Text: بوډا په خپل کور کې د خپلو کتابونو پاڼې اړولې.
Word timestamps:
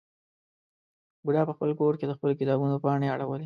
بوډا 1.23 1.41
په 1.47 1.53
خپل 1.55 1.69
کور 1.79 1.93
کې 1.99 2.05
د 2.07 2.11
خپلو 2.17 2.33
کتابونو 2.39 2.75
پاڼې 2.83 3.07
اړولې. 3.13 3.39